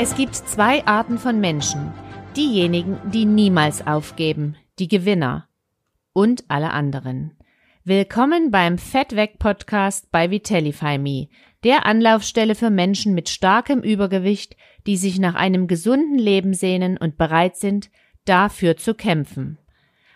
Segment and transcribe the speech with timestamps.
[0.00, 1.92] Es gibt zwei Arten von Menschen.
[2.36, 5.48] Diejenigen, die niemals aufgeben, die Gewinner
[6.12, 7.36] und alle anderen.
[7.82, 11.26] Willkommen beim Fettweg Podcast bei Vitellify Me,
[11.64, 14.56] der Anlaufstelle für Menschen mit starkem Übergewicht,
[14.86, 17.90] die sich nach einem gesunden Leben sehnen und bereit sind,
[18.24, 19.58] dafür zu kämpfen.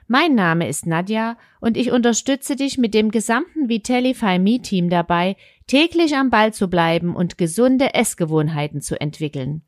[0.07, 5.35] Mein Name ist Nadja und ich unterstütze dich mit dem gesamten Vitellify Me Team dabei,
[5.67, 9.63] täglich am Ball zu bleiben und gesunde Essgewohnheiten zu entwickeln.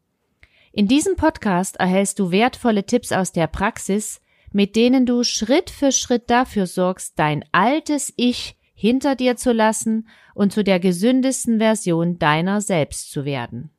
[0.76, 4.20] In diesem Podcast erhältst du wertvolle Tipps aus der Praxis,
[4.50, 10.08] mit denen du Schritt für Schritt dafür sorgst, dein altes Ich hinter dir zu lassen
[10.34, 13.70] und zu der gesündesten Version deiner selbst zu werden.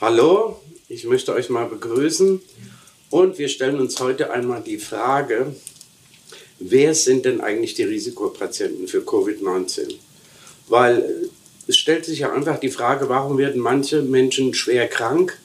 [0.00, 2.40] Hallo, ich möchte euch mal begrüßen
[3.10, 5.56] und wir stellen uns heute einmal die Frage,
[6.60, 9.96] wer sind denn eigentlich die Risikopatienten für Covid-19?
[10.68, 11.30] Weil
[11.70, 15.38] es stellt sich ja einfach die Frage, warum werden manche Menschen schwer krank,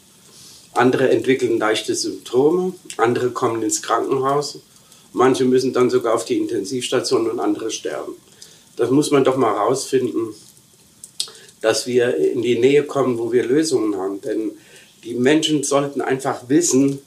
[0.74, 4.60] andere entwickeln leichte Symptome, andere kommen ins Krankenhaus,
[5.14, 8.14] manche müssen dann sogar auf die Intensivstation und andere sterben.
[8.76, 10.34] Das muss man doch mal rausfinden,
[11.62, 14.20] dass wir in die Nähe kommen, wo wir Lösungen haben.
[14.22, 14.52] Denn
[15.04, 17.00] die Menschen sollten einfach wissen,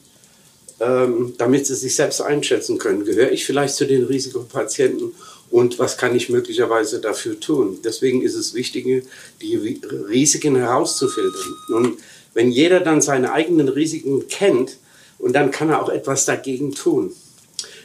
[0.78, 5.12] ähm, damit sie sich selbst einschätzen können, gehöre ich vielleicht zu den Risikopatienten
[5.50, 7.78] und was kann ich möglicherweise dafür tun.
[7.82, 9.04] Deswegen ist es wichtig,
[9.40, 11.54] die Risiken herauszufiltern.
[11.74, 11.98] Und
[12.34, 14.76] wenn jeder dann seine eigenen Risiken kennt,
[15.18, 17.12] und dann kann er auch etwas dagegen tun.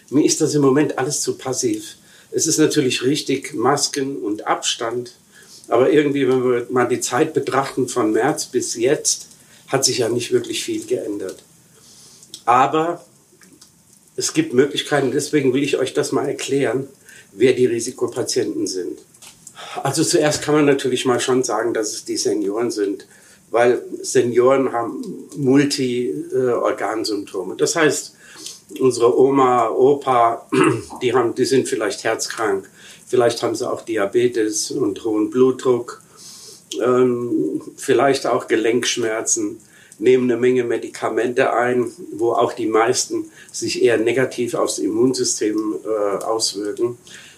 [0.09, 1.95] Mir ist das im Moment alles zu passiv.
[2.31, 5.13] Es ist natürlich richtig, Masken und Abstand,
[5.67, 9.27] aber irgendwie, wenn wir mal die Zeit betrachten von März bis jetzt,
[9.67, 11.43] hat sich ja nicht wirklich viel geändert.
[12.45, 13.05] Aber
[14.15, 16.87] es gibt Möglichkeiten, deswegen will ich euch das mal erklären,
[17.35, 18.99] wer die Risikopatienten sind.
[19.81, 23.07] Also zuerst kann man natürlich mal schon sagen, dass es die Senioren sind,
[23.49, 25.01] weil Senioren haben
[25.35, 27.55] Multi-Organsymptome.
[27.55, 28.15] Das heißt,
[28.79, 30.47] unsere Oma, Opa,
[31.01, 32.69] die, haben, die sind vielleicht herzkrank,
[33.07, 36.01] vielleicht haben sie auch Diabetes und hohen Blutdruck
[36.81, 39.59] ähm, vielleicht auch Gelenkschmerzen,
[39.99, 46.23] nehmen eine Menge Medikamente ein, wo auch die meisten sich eher negativ aufs Immunsystem äh,
[46.23, 46.97] auswirken,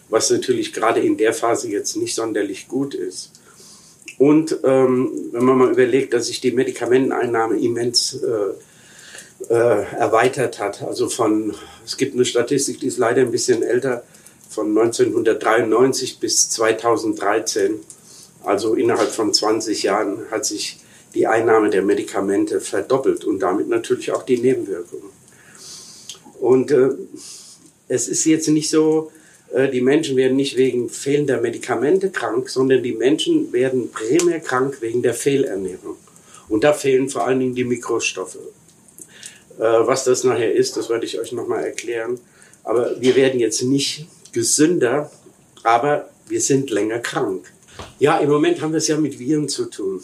[0.09, 3.31] was natürlich gerade in der Phase jetzt nicht sonderlich gut ist.
[4.17, 10.81] Und ähm, wenn man mal überlegt, dass sich die Medikamenteneinnahme immens äh, äh, erweitert hat,
[10.81, 11.53] also von,
[11.85, 14.03] es gibt eine Statistik, die ist leider ein bisschen älter,
[14.49, 17.81] von 1993 bis 2013
[18.45, 20.77] also innerhalb von 20 Jahren hat sich
[21.16, 25.09] die Einnahme der Medikamente verdoppelt und damit natürlich auch die Nebenwirkungen.
[26.40, 26.90] Und äh,
[27.88, 29.12] es ist jetzt nicht so,
[29.53, 34.81] äh, die Menschen werden nicht wegen fehlender Medikamente krank, sondern die Menschen werden primär krank
[34.81, 35.96] wegen der Fehlernährung.
[36.50, 38.40] Und da fehlen vor allen Dingen die Mikrostoffe.
[39.58, 42.20] Äh, was das nachher ist, das werde ich euch nochmal erklären.
[42.64, 45.09] Aber wir werden jetzt nicht gesünder,
[45.64, 47.52] aber wir sind länger krank.
[48.00, 50.03] Ja, im Moment haben wir es ja mit Viren zu tun.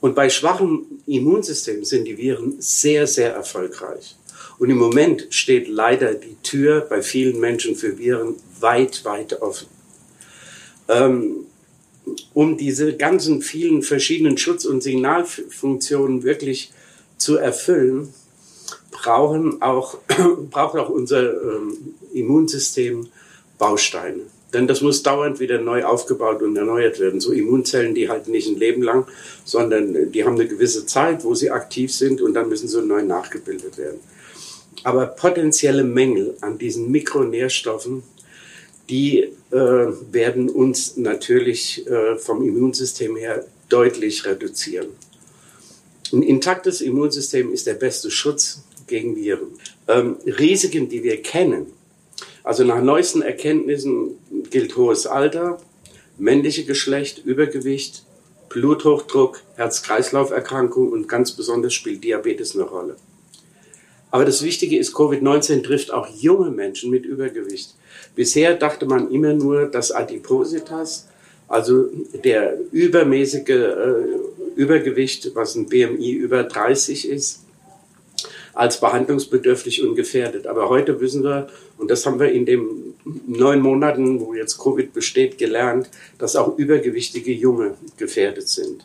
[0.00, 4.16] Und bei schwachem Immunsystem sind die Viren sehr, sehr erfolgreich.
[4.58, 9.68] Und im Moment steht leider die Tür bei vielen Menschen für Viren weit, weit offen.
[10.88, 11.46] Ähm,
[12.32, 16.72] um diese ganzen vielen verschiedenen Schutz- und Signalfunktionen wirklich
[17.18, 18.12] zu erfüllen,
[18.90, 19.98] brauchen auch,
[20.50, 21.76] braucht auch unser ähm,
[22.12, 23.08] Immunsystem
[23.58, 24.22] Bausteine.
[24.52, 27.20] Denn das muss dauernd wieder neu aufgebaut und erneuert werden.
[27.20, 29.06] So Immunzellen, die halten nicht ein Leben lang,
[29.44, 33.02] sondern die haben eine gewisse Zeit, wo sie aktiv sind und dann müssen sie neu
[33.02, 34.00] nachgebildet werden.
[34.84, 38.02] Aber potenzielle Mängel an diesen Mikronährstoffen,
[38.88, 39.20] die
[39.50, 39.56] äh,
[40.12, 44.88] werden uns natürlich äh, vom Immunsystem her deutlich reduzieren.
[46.10, 49.48] Ein intaktes Immunsystem ist der beste Schutz gegen Viren.
[49.88, 51.66] Ähm, Risiken, die wir kennen,
[52.44, 54.16] also nach neuesten Erkenntnissen
[54.50, 55.58] gilt hohes Alter,
[56.18, 58.04] männliche Geschlecht, Übergewicht,
[58.48, 62.96] Bluthochdruck, Herz-Kreislauf-Erkrankung und ganz besonders spielt Diabetes eine Rolle.
[64.10, 67.74] Aber das Wichtige ist, Covid-19 trifft auch junge Menschen mit Übergewicht.
[68.14, 71.08] Bisher dachte man immer nur, dass Adipositas,
[71.46, 71.88] also
[72.24, 73.94] der übermäßige äh,
[74.56, 77.44] Übergewicht, was ein BMI über 30 ist,
[78.58, 80.48] als behandlungsbedürftig und gefährdet.
[80.48, 81.46] Aber heute wissen wir,
[81.78, 82.94] und das haben wir in den
[83.28, 85.88] neun Monaten, wo jetzt Covid besteht, gelernt,
[86.18, 88.84] dass auch übergewichtige Junge gefährdet sind.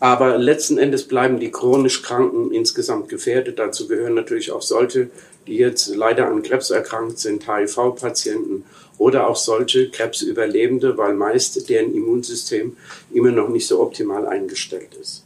[0.00, 3.58] Aber letzten Endes bleiben die chronisch Kranken insgesamt gefährdet.
[3.58, 5.10] Dazu gehören natürlich auch solche,
[5.46, 8.64] die jetzt leider an Krebs erkrankt sind, HIV-Patienten
[8.96, 12.78] oder auch solche Krebsüberlebende, weil meist deren Immunsystem
[13.12, 15.24] immer noch nicht so optimal eingestellt ist.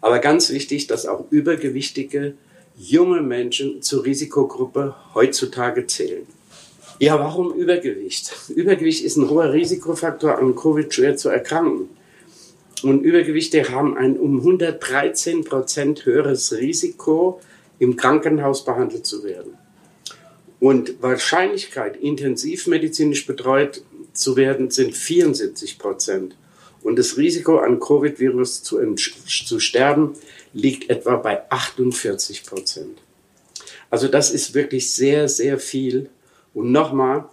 [0.00, 2.34] Aber ganz wichtig, dass auch übergewichtige
[2.76, 6.26] junge Menschen zur Risikogruppe heutzutage zählen.
[7.00, 8.32] Ja, warum Übergewicht?
[8.48, 11.88] Übergewicht ist ein hoher Risikofaktor, an Covid schwer zu erkranken.
[12.82, 17.40] Und Übergewichte haben ein um 113 Prozent höheres Risiko,
[17.78, 19.54] im Krankenhaus behandelt zu werden.
[20.60, 26.36] Und Wahrscheinlichkeit, intensivmedizinisch betreut zu werden, sind 74 Prozent.
[26.82, 30.14] Und das Risiko an Covid-Virus zu, zu sterben
[30.52, 32.98] liegt etwa bei 48 Prozent.
[33.90, 36.10] Also das ist wirklich sehr, sehr viel.
[36.54, 37.28] Und nochmal,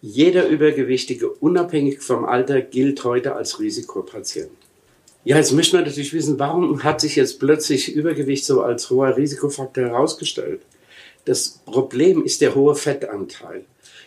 [0.00, 4.50] jeder Übergewichtige, unabhängig vom Alter, gilt heute als Risikopatient.
[5.24, 9.16] Ja, jetzt möchte man natürlich wissen, warum hat sich jetzt plötzlich Übergewicht so als hoher
[9.16, 10.60] Risikofaktor herausgestellt?
[11.24, 13.64] Das Problem ist der hohe Fettanteil.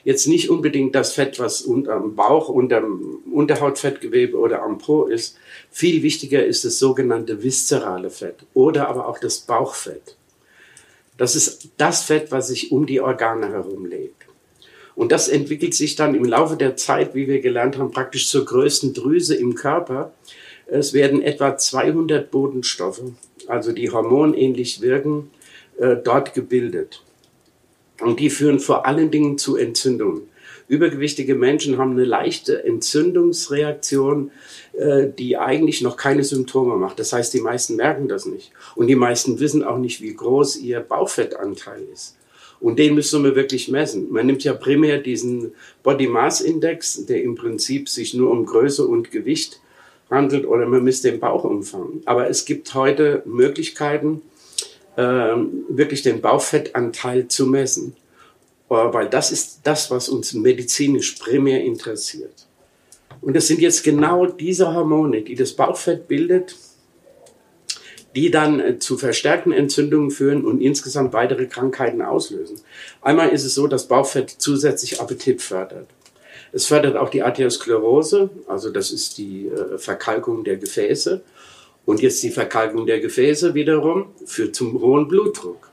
[0.07, 5.35] Jetzt nicht unbedingt das Fett, was unterm Bauch, unterm Unterhautfettgewebe oder am Po ist.
[5.69, 10.15] Viel wichtiger ist das sogenannte viszerale Fett oder aber auch das Bauchfett.
[11.17, 14.27] Das ist das Fett, was sich um die Organe herumlegt.
[14.95, 18.45] Und das entwickelt sich dann im Laufe der Zeit, wie wir gelernt haben, praktisch zur
[18.45, 20.13] größten Drüse im Körper.
[20.67, 23.03] Es werden etwa 200 Bodenstoffe,
[23.47, 25.31] also die hormonähnlich wirken,
[25.77, 27.03] äh, dort gebildet.
[28.01, 30.21] Und die führen vor allen Dingen zu Entzündungen.
[30.67, 34.31] Übergewichtige Menschen haben eine leichte Entzündungsreaktion,
[34.73, 36.99] äh, die eigentlich noch keine Symptome macht.
[36.99, 38.51] Das heißt, die meisten merken das nicht.
[38.75, 42.17] Und die meisten wissen auch nicht, wie groß ihr Bauchfettanteil ist.
[42.59, 44.11] Und den müssen wir wirklich messen.
[44.11, 45.53] Man nimmt ja primär diesen
[45.83, 49.61] Body Mass Index, der im Prinzip sich nur um Größe und Gewicht
[50.09, 52.01] handelt, oder man misst den Bauchumfang.
[52.05, 54.21] Aber es gibt heute Möglichkeiten,
[55.01, 57.95] wirklich den Bauchfettanteil zu messen.
[58.69, 62.47] Äh, weil das ist das, was uns medizinisch primär interessiert.
[63.21, 66.55] Und das sind jetzt genau diese Hormone, die das Bauchfett bildet,
[68.15, 72.59] die dann äh, zu verstärkten Entzündungen führen und insgesamt weitere Krankheiten auslösen.
[73.01, 75.87] Einmal ist es so, dass Bauchfett zusätzlich Appetit fördert.
[76.51, 81.21] Es fördert auch die Arteriosklerose, also das ist die äh, Verkalkung der Gefäße.
[81.87, 85.71] Und jetzt die Verkalkung der Gefäße wiederum führt zum hohen Blutdruck.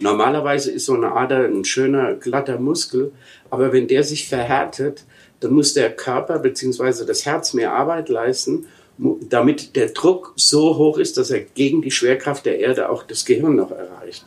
[0.00, 3.12] Normalerweise ist so eine Ader ein schöner, glatter Muskel,
[3.48, 5.04] aber wenn der sich verhärtet,
[5.38, 7.06] dann muss der Körper bzw.
[7.06, 8.66] das Herz mehr Arbeit leisten,
[8.98, 13.24] damit der Druck so hoch ist, dass er gegen die Schwerkraft der Erde auch das
[13.24, 14.24] Gehirn noch erreicht.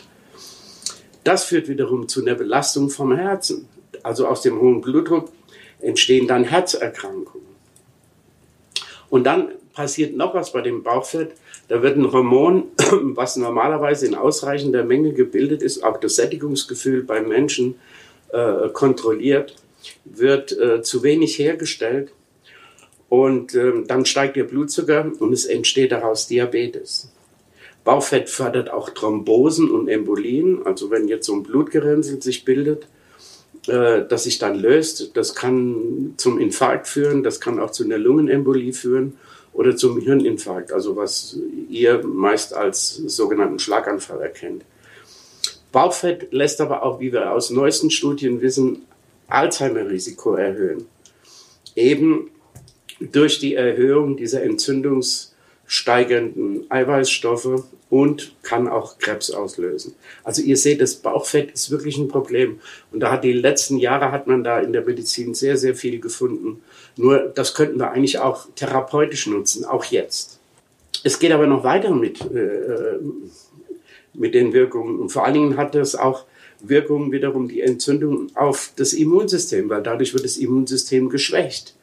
[1.25, 3.67] Das führt wiederum zu einer Belastung vom Herzen.
[4.03, 5.29] Also aus dem hohen Blutdruck
[5.81, 7.45] entstehen dann Herzerkrankungen.
[9.09, 11.31] Und dann passiert noch was bei dem Bauchfett.
[11.67, 12.65] Da wird ein Hormon,
[13.01, 17.75] was normalerweise in ausreichender Menge gebildet ist, auch das Sättigungsgefühl beim Menschen
[18.31, 19.55] äh, kontrolliert,
[20.05, 22.11] wird äh, zu wenig hergestellt.
[23.07, 27.11] Und äh, dann steigt der Blutzucker und es entsteht daraus Diabetes.
[27.83, 30.65] Bauchfett fördert auch Thrombosen und Embolien.
[30.65, 32.87] Also wenn jetzt so ein Blutgerinnsel sich bildet,
[33.67, 37.97] äh, das sich dann löst, das kann zum Infarkt führen, das kann auch zu einer
[37.97, 39.17] Lungenembolie führen
[39.53, 41.37] oder zum Hirninfarkt, also was
[41.69, 44.63] ihr meist als sogenannten Schlaganfall erkennt.
[45.71, 48.83] Bauchfett lässt aber auch, wie wir aus neuesten Studien wissen,
[49.27, 50.85] Alzheimer-Risiko erhöhen.
[51.75, 52.31] Eben
[52.99, 54.41] durch die Erhöhung dieser
[55.69, 59.95] entzündungssteigernden Eiweißstoffe und kann auch Krebs auslösen.
[60.23, 62.59] Also ihr seht, das Bauchfett ist wirklich ein Problem.
[62.91, 65.99] Und da hat die letzten Jahre hat man da in der Medizin sehr, sehr viel
[65.99, 66.61] gefunden.
[66.97, 70.39] Nur das könnten wir eigentlich auch therapeutisch nutzen, auch jetzt.
[71.03, 72.99] Es geht aber noch weiter mit, äh,
[74.13, 74.99] mit den Wirkungen.
[74.99, 76.25] Und vor allen Dingen hat das auch
[76.61, 81.75] Wirkungen wiederum die Entzündung auf das Immunsystem, weil dadurch wird das Immunsystem geschwächt.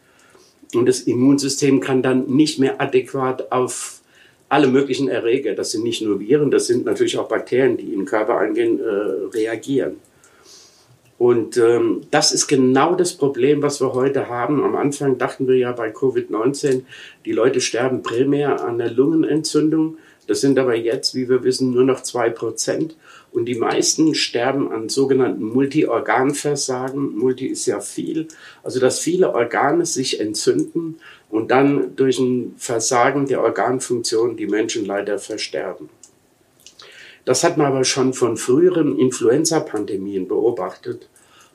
[0.75, 4.01] Und das Immunsystem kann dann nicht mehr adäquat auf
[4.49, 8.01] alle möglichen Erreger, das sind nicht nur Viren, das sind natürlich auch Bakterien, die in
[8.01, 9.97] den Körper eingehen, äh, reagieren.
[11.19, 14.63] Und ähm, das ist genau das Problem, was wir heute haben.
[14.63, 16.83] Am Anfang dachten wir ja bei Covid-19,
[17.25, 19.97] die Leute sterben primär an der Lungenentzündung.
[20.27, 22.97] Das sind aber jetzt, wie wir wissen, nur noch zwei Prozent.
[23.37, 27.19] Und die meisten sterben an sogenannten Multiorganversagen.
[27.19, 28.29] Multi ist ja viel.
[28.63, 34.87] Also, dass viele Organe sich entzünden und dann durch ein Versagen der Organfunktion die Menschen
[34.87, 35.91] leider versterben.
[37.27, 41.07] Das hat man aber schon von früheren Influenza-Pandemien beobachtet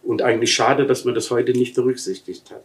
[0.04, 2.64] und eigentlich schade, dass man das heute nicht berücksichtigt hat.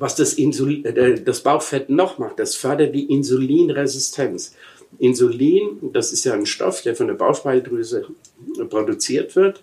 [0.00, 4.56] Was das, Insul äh, das Bauchfett noch macht, das fördert die Insulinresistenz.
[4.98, 8.06] Insulin, das ist ja ein Stoff, der von der Bauchspeicheldrüse
[8.68, 9.62] produziert wird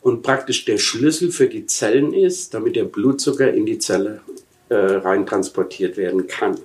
[0.00, 4.20] und praktisch der Schlüssel für die Zellen ist, damit der Blutzucker in die Zelle
[4.68, 6.58] äh, rein transportiert werden kann.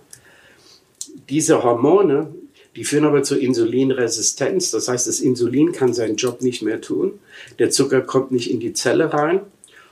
[1.29, 2.33] Diese Hormone,
[2.75, 4.71] die führen aber zur Insulinresistenz.
[4.71, 7.19] Das heißt, das Insulin kann seinen Job nicht mehr tun.
[7.57, 9.41] Der Zucker kommt nicht in die Zelle rein.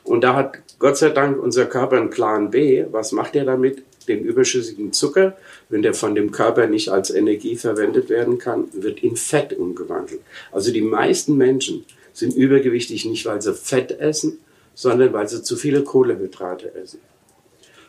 [0.04, 2.86] Und da hat Gott sei Dank unser Körper einen Plan B.
[2.92, 3.84] Was macht er damit?
[4.06, 5.38] Den überschüssigen Zucker,
[5.70, 10.22] wenn der von dem Körper nicht als Energie verwendet werden kann, wird in Fett umgewandelt.
[10.52, 14.40] Also die meisten Menschen sind übergewichtig nicht, weil sie Fett essen,
[14.76, 17.00] sondern weil sie zu viele Kohlehydrate essen.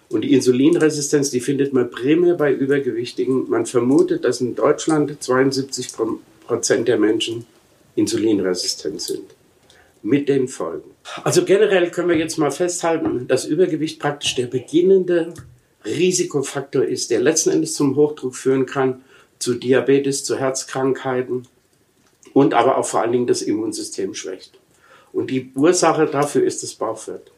[0.09, 3.49] Und die Insulinresistenz, die findet man primär bei Übergewichtigen.
[3.49, 5.88] Man vermutet, dass in Deutschland 72
[6.47, 7.47] Prozent der Menschen
[7.97, 9.25] insulinresistent sind.
[10.02, 10.90] Mit den Folgen.
[11.23, 15.33] Also generell können wir jetzt mal festhalten, dass Übergewicht praktisch der beginnende
[15.85, 19.03] Risikofaktor ist, der letzten Endes zum Hochdruck führen kann,
[19.38, 21.47] zu Diabetes, zu Herzkrankheiten
[22.33, 24.59] und aber auch vor allen Dingen das Immunsystem schwächt.
[25.12, 27.31] Und die Ursache dafür ist das Bauchfett.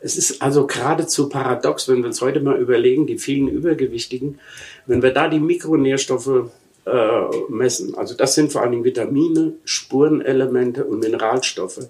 [0.00, 4.38] Es ist also geradezu paradox, wenn wir uns heute mal überlegen, die vielen Übergewichtigen,
[4.86, 6.50] wenn wir da die Mikronährstoffe
[6.86, 11.88] äh, messen, also das sind vor allen Dingen Vitamine, Spurenelemente und Mineralstoffe,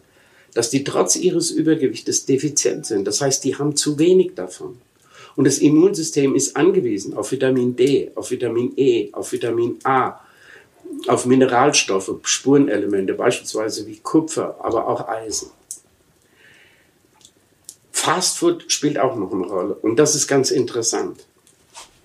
[0.55, 3.07] dass die trotz ihres Übergewichtes defizient sind.
[3.07, 4.79] Das heißt, die haben zu wenig davon.
[5.37, 10.21] Und das Immunsystem ist angewiesen auf Vitamin D, auf Vitamin E, auf Vitamin A,
[11.09, 15.50] auf Mineralstoffe, Spurenelemente, beispielsweise wie Kupfer, aber auch Eisen.
[17.91, 19.75] Fastfood spielt auch noch eine Rolle.
[19.75, 21.26] Und das ist ganz interessant.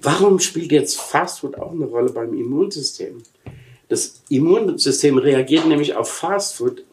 [0.01, 3.21] Warum spielt jetzt Fastfood auch eine Rolle beim Immunsystem?
[3.89, 6.83] Das Immunsystem reagiert nämlich auf Fastfood,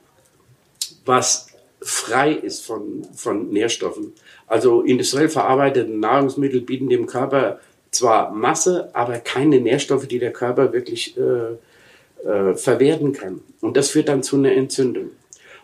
[1.05, 1.46] was
[1.80, 4.12] frei ist von, von Nährstoffen.
[4.47, 10.73] Also industriell verarbeitete Nahrungsmittel bieten dem Körper zwar Masse, aber keine Nährstoffe, die der Körper
[10.73, 13.40] wirklich äh, äh, verwerten kann.
[13.61, 15.11] Und das führt dann zu einer Entzündung.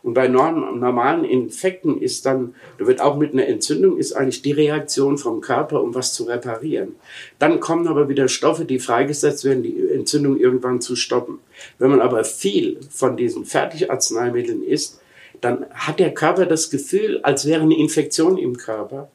[0.02, 4.50] Und bei normalen Infekten ist dann, da wird auch mit einer Entzündung, ist eigentlich die
[4.50, 6.97] Reaktion vom Körper, um was zu reparieren.
[7.38, 11.38] Dann kommen aber wieder Stoffe, die freigesetzt werden, die Entzündung irgendwann zu stoppen.
[11.78, 15.00] Wenn man aber viel von diesen Fertigarzneimitteln isst,
[15.42, 19.11] dann hat der Körper das Gefühl, als wäre eine Infektion im Körper,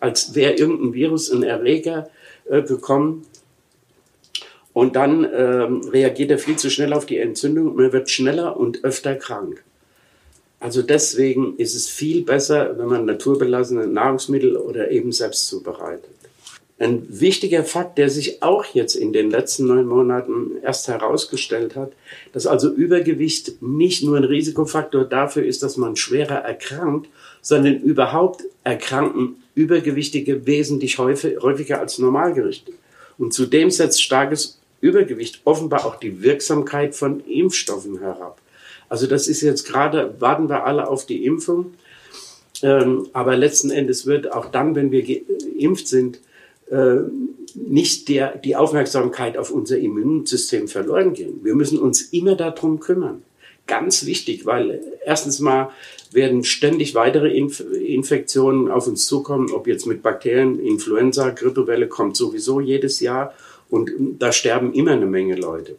[0.00, 2.08] als wäre irgendein Virus, ein Erreger
[2.48, 3.26] äh, gekommen.
[4.72, 8.84] Und dann ähm, reagiert er viel zu schnell auf die Entzündung, man wird schneller und
[8.84, 9.62] öfter krank.
[10.60, 16.10] Also deswegen ist es viel besser, wenn man naturbelassene Nahrungsmittel oder eben selbst zubereitet.
[16.82, 21.92] Ein wichtiger Fakt, der sich auch jetzt in den letzten neun Monaten erst herausgestellt hat,
[22.32, 27.08] dass also Übergewicht nicht nur ein Risikofaktor dafür ist, dass man schwerer erkrankt,
[27.40, 32.72] sondern überhaupt erkranken Übergewichtige wesentlich häufiger als Normalgerichte.
[33.16, 38.40] Und zudem setzt starkes Übergewicht offenbar auch die Wirksamkeit von Impfstoffen herab.
[38.88, 41.74] Also das ist jetzt gerade, warten wir alle auf die Impfung.
[42.60, 46.18] Ähm, aber letzten Endes wird auch dann, wenn wir geimpft sind,
[46.72, 47.02] äh,
[47.54, 51.40] nicht der, die Aufmerksamkeit auf unser Immunsystem verloren gehen.
[51.42, 53.22] Wir müssen uns immer darum kümmern.
[53.66, 55.70] Ganz wichtig, weil erstens mal
[56.12, 62.16] werden ständig weitere Inf Infektionen auf uns zukommen, ob jetzt mit Bakterien, Influenza, Grippewelle kommt
[62.16, 63.34] sowieso jedes Jahr
[63.68, 65.76] und da sterben immer eine Menge Leute.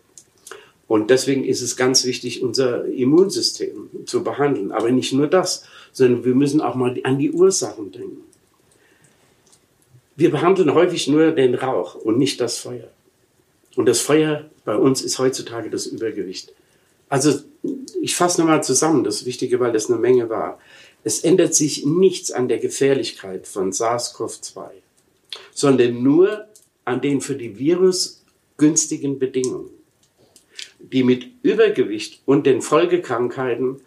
[0.88, 4.72] Und deswegen ist es ganz wichtig, unser Immunsystem zu behandeln.
[4.72, 8.33] Aber nicht nur das, sondern wir müssen auch mal an die Ursachen denken.
[10.16, 12.90] Wir behandeln häufig nur den Rauch und nicht das Feuer.
[13.76, 16.54] Und das Feuer bei uns ist heutzutage das Übergewicht.
[17.10, 17.42] Also
[18.02, 20.60] ich fasse nochmal zusammen, das Wichtige, weil das eine Menge war.
[21.04, 24.62] Es ändert sich nichts an der Gefährlichkeit von SARS-CoV-2,
[25.54, 26.46] sondern nur
[26.86, 28.24] an den für die Virus
[28.58, 29.70] günstigen Bedingungen
[30.92, 33.82] die mit Übergewicht und den Folgekrankheiten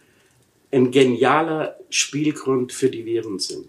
[0.72, 3.68] ein genialer Spielgrund für die Viren sind.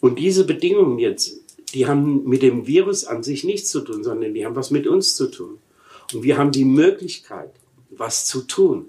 [0.00, 1.40] Und diese Bedingungen jetzt,
[1.74, 4.86] die haben mit dem Virus an sich nichts zu tun, sondern die haben was mit
[4.86, 5.58] uns zu tun.
[6.12, 7.50] Und wir haben die Möglichkeit,
[7.90, 8.86] was zu tun.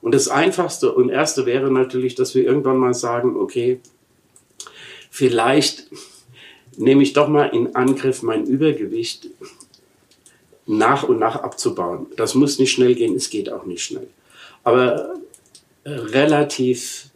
[0.00, 3.80] Und das Einfachste und Erste wäre natürlich, dass wir irgendwann mal sagen, okay,
[5.10, 5.86] vielleicht
[6.76, 9.28] nehme ich doch mal in Angriff mein Übergewicht
[10.66, 12.06] nach und nach abzubauen.
[12.16, 14.08] Das muss nicht schnell gehen, es geht auch nicht schnell.
[14.64, 15.14] Aber
[15.84, 17.10] relativ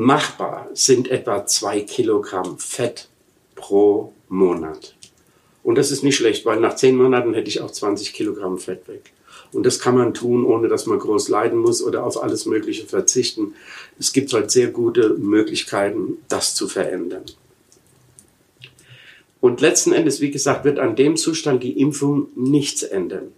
[0.00, 3.08] machbar sind etwa zwei Kilogramm Fett
[3.54, 4.94] pro Monat.
[5.62, 8.88] Und das ist nicht schlecht, weil nach zehn Monaten hätte ich auch 20 Kilogramm Fett
[8.88, 9.12] weg.
[9.52, 12.86] Und das kann man tun, ohne dass man groß leiden muss oder auf alles Mögliche
[12.86, 13.52] verzichten.
[13.98, 17.24] Es gibt halt sehr gute Möglichkeiten, das zu verändern.
[19.42, 23.32] Und letzten Endes, wie gesagt, wird an dem Zustand die Impfung nichts ändern.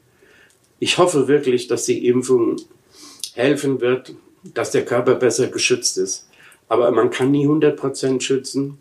[0.78, 2.56] Ich hoffe wirklich, dass die Impfung
[3.34, 4.14] helfen wird,
[4.44, 6.28] dass der Körper besser geschützt ist.
[6.72, 8.78] Aber man kann nie 100 Prozent schützen.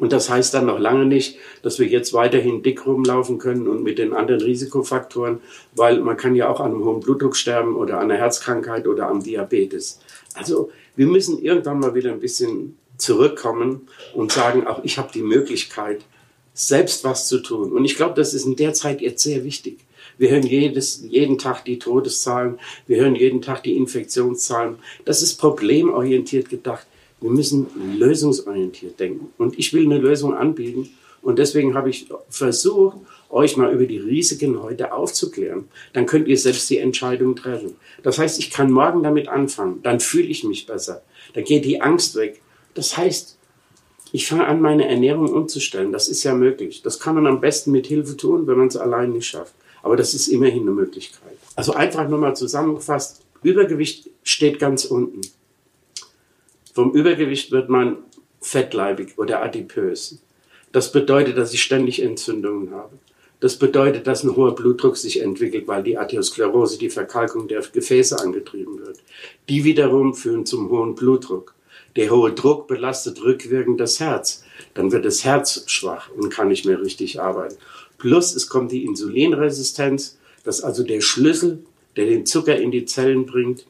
[0.00, 3.82] Und das heißt dann noch lange nicht, dass wir jetzt weiterhin dick rumlaufen können und
[3.82, 5.40] mit den anderen Risikofaktoren,
[5.76, 9.08] weil man kann ja auch an einem hohen Blutdruck sterben oder an einer Herzkrankheit oder
[9.08, 10.00] am Diabetes.
[10.32, 15.20] Also wir müssen irgendwann mal wieder ein bisschen zurückkommen und sagen, auch ich habe die
[15.20, 16.06] Möglichkeit,
[16.54, 17.72] selbst was zu tun.
[17.72, 19.80] Und ich glaube, das ist in der Zeit jetzt sehr wichtig.
[20.16, 24.76] Wir hören jedes, jeden Tag die Todeszahlen, wir hören jeden Tag die Infektionszahlen.
[25.04, 26.86] Das ist problemorientiert gedacht.
[27.22, 27.66] Wir müssen
[27.98, 29.32] lösungsorientiert denken.
[29.38, 30.90] Und ich will eine Lösung anbieten.
[31.22, 32.98] Und deswegen habe ich versucht,
[33.30, 35.68] euch mal über die Risiken heute aufzuklären.
[35.92, 37.76] Dann könnt ihr selbst die Entscheidung treffen.
[38.02, 39.80] Das heißt, ich kann morgen damit anfangen.
[39.82, 41.02] Dann fühle ich mich besser.
[41.34, 42.42] Da geht die Angst weg.
[42.74, 43.38] Das heißt,
[44.12, 45.92] ich fange an, meine Ernährung umzustellen.
[45.92, 46.82] Das ist ja möglich.
[46.82, 49.54] Das kann man am besten mit Hilfe tun, wenn man es allein nicht schafft.
[49.82, 51.38] Aber das ist immerhin eine Möglichkeit.
[51.56, 53.22] Also einfach nochmal zusammengefasst.
[53.42, 55.22] Übergewicht steht ganz unten.
[56.72, 57.98] Vom Übergewicht wird man
[58.40, 60.18] fettleibig oder adipös.
[60.72, 62.98] Das bedeutet, dass ich ständig Entzündungen habe.
[63.40, 68.18] Das bedeutet, dass ein hoher Blutdruck sich entwickelt, weil die Arteriosklerose, die Verkalkung der Gefäße
[68.18, 68.98] angetrieben wird.
[69.48, 71.54] Die wiederum führen zum hohen Blutdruck.
[71.96, 74.44] Der hohe Druck belastet rückwirkend das Herz.
[74.74, 77.56] Dann wird das Herz schwach und kann nicht mehr richtig arbeiten.
[77.98, 81.64] Plus es kommt die Insulinresistenz, das ist also der Schlüssel,
[81.96, 83.66] der den Zucker in die Zellen bringt.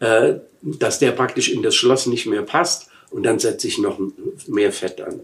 [0.00, 3.98] Äh, dass der praktisch in das Schloss nicht mehr passt und dann setze ich noch
[4.46, 5.20] mehr Fett an.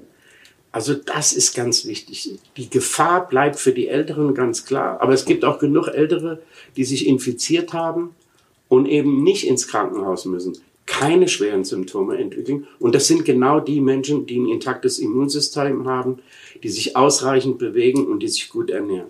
[0.73, 2.39] Also das ist ganz wichtig.
[2.57, 6.43] Die Gefahr bleibt für die Älteren ganz klar, aber es gibt auch genug Ältere,
[6.77, 8.15] die sich infiziert haben
[8.69, 12.67] und eben nicht ins Krankenhaus müssen, keine schweren Symptome entwickeln.
[12.79, 16.19] Und das sind genau die Menschen, die ein intaktes Immunsystem haben,
[16.63, 19.09] die sich ausreichend bewegen und die sich gut ernähren.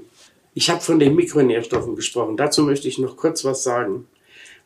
[0.54, 2.36] Ich habe von den Mikronährstoffen gesprochen.
[2.36, 4.06] Dazu möchte ich noch kurz was sagen.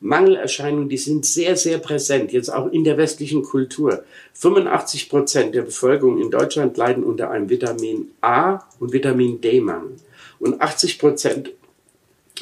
[0.00, 4.02] Mangelerscheinungen, die sind sehr, sehr präsent, jetzt auch in der westlichen Kultur.
[4.32, 9.96] 85 Prozent der Bevölkerung in Deutschland leiden unter einem Vitamin A und Vitamin D-Mangel.
[10.38, 11.50] Und 80 Prozent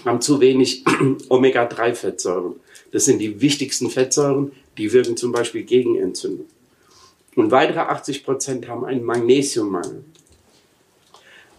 [0.04, 0.84] haben zu wenig
[1.28, 2.54] Omega-3-Fettsäuren.
[2.92, 6.46] Das sind die wichtigsten Fettsäuren, die wirken zum Beispiel gegen Entzündung.
[7.34, 10.04] Und weitere 80 Prozent haben einen Magnesiummangel.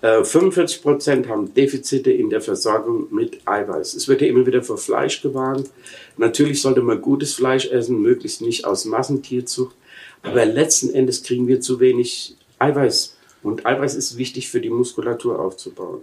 [0.02, 3.96] 45 äh, Prozent haben Defizite in der Versorgung mit Eiweiß.
[3.96, 5.70] Es wird ja immer wieder vor Fleisch gewarnt.
[6.18, 9.76] Natürlich sollte man gutes Fleisch essen, möglichst nicht aus Massentierzucht.
[10.24, 13.18] Aber letzten Endes kriegen wir zu wenig Eiweiß.
[13.44, 16.02] Und Eiweiß ist wichtig für die Muskulatur aufzubauen.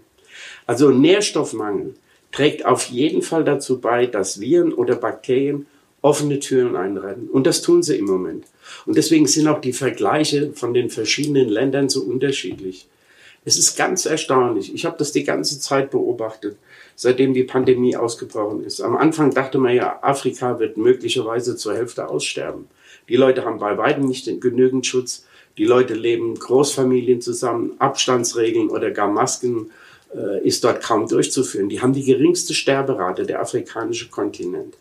[0.66, 1.94] Also Nährstoffmangel
[2.32, 5.66] trägt auf jeden Fall dazu bei, dass Viren oder Bakterien
[6.02, 7.28] offene Türen einrennen.
[7.28, 8.44] Und das tun sie im Moment.
[8.84, 12.86] Und deswegen sind auch die Vergleiche von den verschiedenen Ländern so unterschiedlich.
[13.46, 14.74] Es ist ganz erstaunlich.
[14.74, 16.56] Ich habe das die ganze Zeit beobachtet,
[16.96, 18.80] seitdem die Pandemie ausgebrochen ist.
[18.80, 22.66] Am Anfang dachte man ja, Afrika wird möglicherweise zur Hälfte aussterben.
[23.08, 25.26] Die Leute haben bei weitem nicht genügend Schutz.
[25.58, 29.70] Die Leute leben Großfamilien zusammen, Abstandsregeln oder gar Masken
[30.12, 31.68] äh, ist dort kaum durchzuführen.
[31.68, 34.74] Die haben die geringste Sterberate, der afrikanische Kontinent,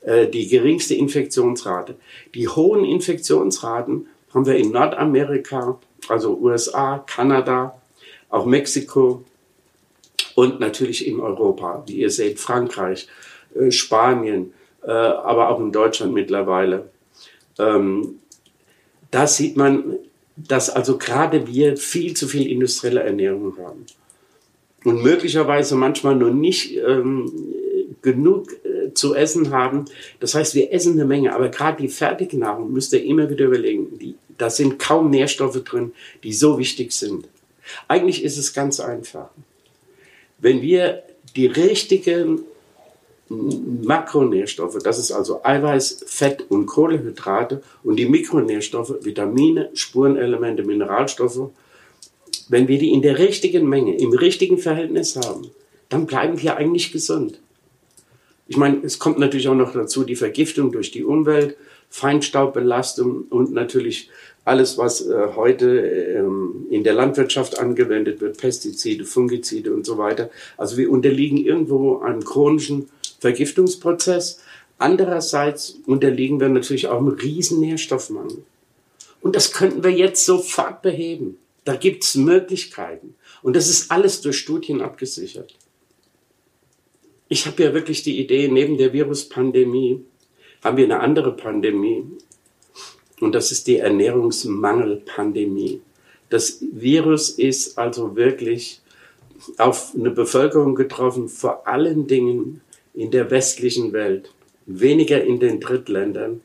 [0.00, 1.94] äh, die geringste Infektionsrate.
[2.34, 7.79] Die hohen Infektionsraten haben wir in Nordamerika, also USA, Kanada,
[8.30, 9.24] auch Mexiko
[10.34, 13.08] und natürlich in Europa, wie ihr seht, Frankreich,
[13.54, 16.90] äh, Spanien, äh, aber auch in Deutschland mittlerweile.
[17.58, 18.20] Ähm,
[19.10, 19.96] da sieht man,
[20.36, 23.84] dass also gerade wir viel zu viel industrielle Ernährung haben.
[24.84, 27.30] Und möglicherweise manchmal nur nicht ähm,
[28.00, 29.84] genug äh, zu essen haben.
[30.20, 33.98] Das heißt, wir essen eine Menge, aber gerade die Fertignahrung müsst ihr immer wieder überlegen.
[33.98, 37.28] Die, da sind kaum Nährstoffe drin, die so wichtig sind.
[37.88, 39.30] Eigentlich ist es ganz einfach.
[40.38, 41.02] Wenn wir
[41.36, 42.40] die richtigen
[43.28, 51.50] Makronährstoffe, das ist also Eiweiß, Fett und Kohlenhydrate und die Mikronährstoffe, Vitamine, Spurenelemente, Mineralstoffe,
[52.48, 55.50] wenn wir die in der richtigen Menge, im richtigen Verhältnis haben,
[55.88, 57.40] dann bleiben wir eigentlich gesund.
[58.48, 61.56] Ich meine, es kommt natürlich auch noch dazu die Vergiftung durch die Umwelt,
[61.90, 64.08] Feinstaubbelastung und natürlich
[64.44, 70.30] alles, was äh, heute ähm, in der Landwirtschaft angewendet wird, Pestizide, Fungizide und so weiter.
[70.56, 74.40] Also wir unterliegen irgendwo einem chronischen Vergiftungsprozess.
[74.78, 78.42] Andererseits unterliegen wir natürlich auch einem riesen Nährstoffmangel.
[79.20, 81.36] Und das könnten wir jetzt sofort beheben.
[81.64, 83.14] Da gibt es Möglichkeiten.
[83.42, 85.54] Und das ist alles durch Studien abgesichert.
[87.28, 90.02] Ich habe ja wirklich die Idee, neben der Viruspandemie
[90.62, 92.04] haben wir eine andere Pandemie,
[93.20, 95.82] und das ist die Ernährungsmangelpandemie.
[96.30, 98.80] Das Virus ist also wirklich
[99.58, 102.62] auf eine Bevölkerung getroffen, vor allen Dingen
[102.94, 104.32] in der westlichen Welt,
[104.66, 106.40] weniger in den Drittländern,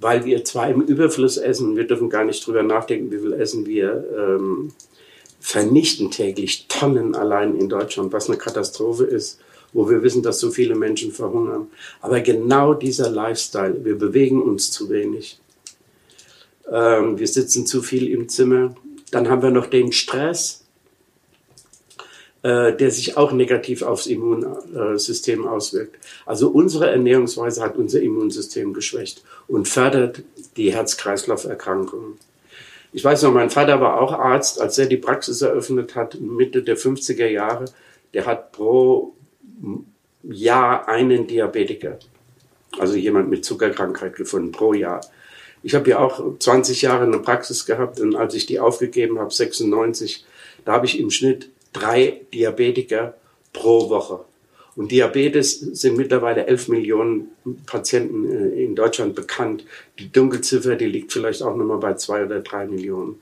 [0.00, 3.66] weil wir zwar im Überfluss essen, wir dürfen gar nicht drüber nachdenken, wie viel essen
[3.66, 4.72] wir, ähm,
[5.40, 9.40] vernichten täglich Tonnen allein in Deutschland, was eine Katastrophe ist,
[9.72, 11.68] wo wir wissen, dass so viele Menschen verhungern.
[12.00, 15.40] Aber genau dieser Lifestyle, wir bewegen uns zu wenig,
[16.70, 18.74] ähm, wir sitzen zu viel im Zimmer,
[19.10, 20.64] dann haben wir noch den Stress,
[22.42, 25.96] äh, der sich auch negativ aufs Immunsystem auswirkt.
[26.24, 30.22] Also unsere Ernährungsweise hat unser Immunsystem geschwächt und fördert
[30.56, 32.18] die Herz-Kreislauf-Erkrankungen.
[32.92, 36.62] Ich weiß noch, mein Vater war auch Arzt, als er die Praxis eröffnet hat, Mitte
[36.62, 37.66] der 50er Jahre.
[38.14, 39.14] Der hat pro
[40.22, 41.98] Jahr einen Diabetiker,
[42.78, 45.00] also jemand mit Zuckerkrankheit gefunden, pro Jahr.
[45.62, 49.32] Ich habe ja auch 20 Jahre eine Praxis gehabt und als ich die aufgegeben habe,
[49.32, 50.24] 96,
[50.64, 53.14] da habe ich im Schnitt drei Diabetiker
[53.52, 54.20] pro Woche.
[54.76, 57.30] Und Diabetes sind mittlerweile 11 Millionen
[57.66, 59.64] Patienten äh, in Deutschland bekannt.
[59.98, 63.20] Die Dunkelziffer, die liegt vielleicht auch nochmal bei zwei oder drei Millionen.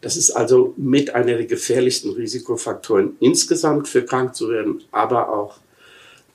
[0.00, 5.58] Das ist also mit einer der gefährlichsten Risikofaktoren insgesamt für krank zu werden, aber auch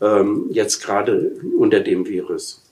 [0.02, 2.64] ähm, jetzt gerade unter dem Virus.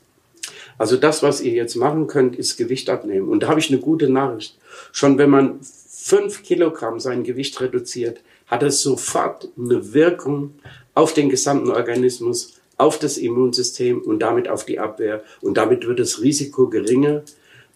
[0.77, 3.29] Also das, was ihr jetzt machen könnt, ist Gewicht abnehmen.
[3.29, 4.57] Und da habe ich eine gute Nachricht.
[4.91, 10.53] Schon wenn man fünf Kilogramm sein Gewicht reduziert, hat es sofort eine Wirkung
[10.93, 15.23] auf den gesamten Organismus, auf das Immunsystem und damit auf die Abwehr.
[15.41, 17.23] Und damit wird das Risiko geringer,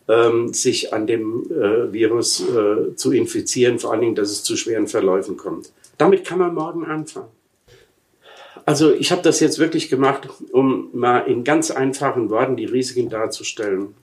[0.08, 4.58] ähm, sich an dem äh, Virus äh, zu infizieren, vor allen Dingen, dass es zu
[4.58, 5.72] schweren Verläufen kommt.
[5.98, 7.39] Damit kann man morgen anfangen.
[8.66, 13.10] Also ich habe das jetzt wirklich gemacht, um mal in ganz einfachen Worten die Risiken
[13.10, 13.96] darzustellen.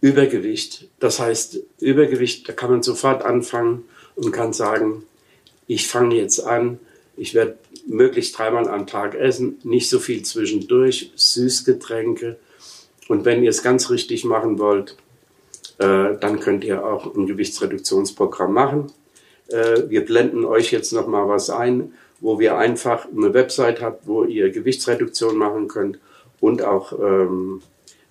[0.00, 0.88] Übergewicht.
[0.98, 3.84] Das heißt, Übergewicht, da kann man sofort anfangen
[4.16, 5.04] und kann sagen,
[5.66, 6.78] ich fange jetzt an,
[7.16, 12.38] ich werde möglichst dreimal am Tag essen, nicht so viel zwischendurch, Süßgetränke.
[13.08, 14.96] Und wenn ihr es ganz richtig machen wollt,
[15.78, 18.92] äh, dann könnt ihr auch ein Gewichtsreduktionsprogramm machen.
[19.48, 24.06] Äh, wir blenden euch jetzt noch mal was ein, wo wir einfach eine Website habt,
[24.06, 25.98] wo ihr Gewichtsreduktion machen könnt
[26.40, 27.62] und auch ähm,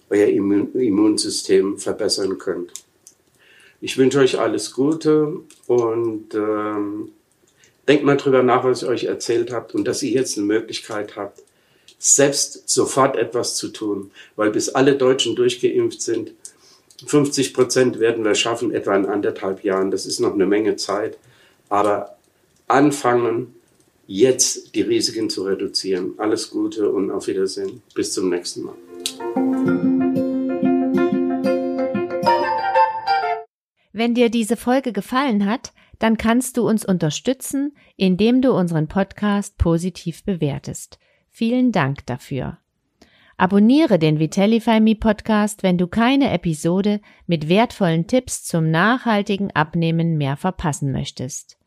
[0.10, 2.74] euer Immun Immunsystem verbessern könnt.
[3.82, 7.12] Ich wünsche euch alles Gute und ähm,
[7.90, 11.16] Denkt mal drüber nach, was ich euch erzählt habe und dass ihr jetzt eine Möglichkeit
[11.16, 11.42] habt,
[11.98, 16.34] selbst sofort etwas zu tun, weil bis alle Deutschen durchgeimpft sind,
[17.04, 19.90] 50 Prozent werden wir schaffen, etwa in anderthalb Jahren.
[19.90, 21.18] Das ist noch eine Menge Zeit.
[21.68, 22.16] Aber
[22.68, 23.56] anfangen,
[24.10, 26.16] jetzt die Risiken zu reduzieren.
[26.18, 27.84] Alles Gute und auf Wiedersehen.
[27.94, 28.76] Bis zum nächsten Mal.
[33.94, 39.58] Wenn dir diese Folge gefallen hat, dann kannst du uns unterstützen, indem du unseren Podcast
[39.58, 40.98] positiv bewertest.
[41.30, 42.58] Vielen Dank dafür.
[43.38, 50.18] Abonniere den Vitellify Me Podcast, wenn du keine Episode mit wertvollen Tipps zum nachhaltigen Abnehmen
[50.18, 51.59] mehr verpassen möchtest.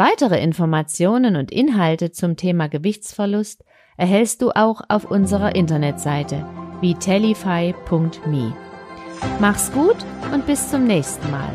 [0.00, 3.62] Weitere Informationen und Inhalte zum Thema Gewichtsverlust
[3.98, 6.42] erhältst du auch auf unserer Internetseite
[6.80, 8.54] vitellify.me.
[9.40, 9.98] Mach's gut
[10.32, 11.54] und bis zum nächsten Mal.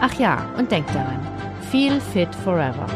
[0.00, 1.26] Ach ja, und denk daran,
[1.72, 2.86] feel fit forever.